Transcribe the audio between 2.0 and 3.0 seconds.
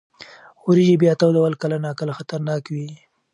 خطرناک وي.